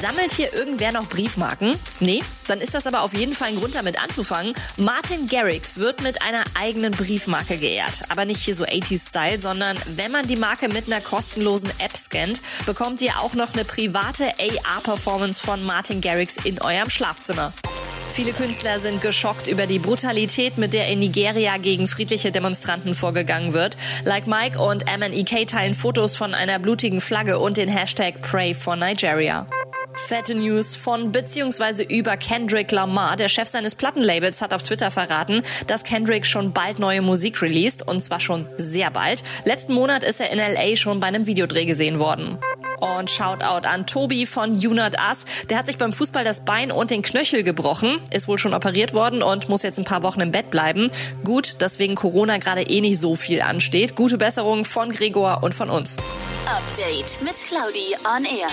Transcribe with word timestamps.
Sammelt 0.00 0.32
hier 0.32 0.52
irgendwer 0.54 0.92
noch 0.92 1.08
Briefmarken? 1.08 1.76
Nee? 1.98 2.22
Dann 2.46 2.60
ist 2.60 2.74
das 2.74 2.86
aber 2.86 3.02
auf 3.02 3.12
jeden 3.12 3.34
Fall 3.34 3.48
ein 3.48 3.56
Grund 3.56 3.74
damit 3.74 4.00
anzufangen. 4.02 4.54
Martin 4.76 5.28
Garrix 5.28 5.78
wird 5.78 6.02
mit 6.02 6.22
einer 6.22 6.44
eigenen 6.54 6.92
Briefmarke 6.92 7.58
geehrt. 7.58 8.02
Aber 8.08 8.24
nicht 8.24 8.42
hier 8.42 8.54
so 8.54 8.64
80s-Style, 8.64 9.40
sondern 9.40 9.76
wenn 9.96 10.12
man 10.12 10.26
die 10.26 10.36
Marke 10.36 10.68
mit 10.68 10.86
einer 10.86 11.00
kostenlosen 11.00 11.70
App 11.80 11.96
scannt, 11.96 12.40
bekommt 12.66 13.02
ihr 13.02 13.18
auch 13.18 13.34
noch 13.34 13.52
eine 13.52 13.64
private 13.64 14.32
AR-Performance 14.38 15.42
von 15.42 15.64
Martin 15.64 16.00
Garrix 16.00 16.36
in 16.44 16.60
eurem 16.60 16.88
Schlafzimmer. 16.88 17.52
Viele 18.20 18.34
Künstler 18.34 18.78
sind 18.80 19.00
geschockt 19.00 19.46
über 19.46 19.66
die 19.66 19.78
Brutalität, 19.78 20.58
mit 20.58 20.74
der 20.74 20.88
in 20.88 20.98
Nigeria 20.98 21.56
gegen 21.56 21.88
friedliche 21.88 22.30
Demonstranten 22.30 22.92
vorgegangen 22.92 23.54
wird. 23.54 23.78
Like 24.04 24.26
Mike 24.26 24.58
und 24.58 24.84
MNEK 24.84 25.46
teilen 25.46 25.72
Fotos 25.72 26.16
von 26.16 26.34
einer 26.34 26.58
blutigen 26.58 27.00
Flagge 27.00 27.38
und 27.38 27.56
den 27.56 27.70
Hashtag 27.70 28.20
Pray 28.20 28.52
for 28.52 28.76
Nigeria. 28.76 29.46
Fette 29.94 30.34
News 30.34 30.76
von 30.76 31.12
bzw. 31.12 31.84
über 31.84 32.18
Kendrick 32.18 32.70
Lamar. 32.72 33.16
Der 33.16 33.28
Chef 33.28 33.48
seines 33.48 33.74
Plattenlabels 33.74 34.42
hat 34.42 34.52
auf 34.52 34.62
Twitter 34.64 34.90
verraten, 34.90 35.42
dass 35.66 35.82
Kendrick 35.82 36.26
schon 36.26 36.52
bald 36.52 36.78
neue 36.78 37.00
Musik 37.00 37.40
released 37.40 37.88
und 37.88 38.02
zwar 38.02 38.20
schon 38.20 38.46
sehr 38.56 38.90
bald. 38.90 39.22
Letzten 39.46 39.72
Monat 39.72 40.04
ist 40.04 40.20
er 40.20 40.28
in 40.28 40.38
LA 40.38 40.76
schon 40.76 41.00
bei 41.00 41.06
einem 41.06 41.24
Videodreh 41.24 41.64
gesehen 41.64 41.98
worden. 41.98 42.36
Und 42.80 43.10
Shoutout 43.10 43.66
an 43.66 43.86
Tobi 43.86 44.26
von 44.26 44.52
Unat 44.52 44.96
Us. 44.98 45.24
Der 45.48 45.58
hat 45.58 45.66
sich 45.66 45.78
beim 45.78 45.92
Fußball 45.92 46.24
das 46.24 46.44
Bein 46.44 46.72
und 46.72 46.90
den 46.90 47.02
Knöchel 47.02 47.42
gebrochen, 47.42 47.98
ist 48.10 48.26
wohl 48.28 48.38
schon 48.38 48.54
operiert 48.54 48.94
worden 48.94 49.22
und 49.22 49.48
muss 49.48 49.62
jetzt 49.62 49.78
ein 49.78 49.84
paar 49.84 50.02
Wochen 50.02 50.20
im 50.20 50.32
Bett 50.32 50.50
bleiben. 50.50 50.90
Gut, 51.24 51.56
dass 51.58 51.78
wegen 51.78 51.94
Corona 51.94 52.38
gerade 52.38 52.62
eh 52.62 52.80
nicht 52.80 53.00
so 53.00 53.16
viel 53.16 53.42
ansteht. 53.42 53.96
Gute 53.96 54.18
Besserung 54.18 54.64
von 54.64 54.92
Gregor 54.92 55.42
und 55.42 55.54
von 55.54 55.70
uns. 55.70 55.98
Update 56.46 57.22
mit 57.22 57.36
Claudi 57.46 57.94
on 58.04 58.24
Air. 58.24 58.48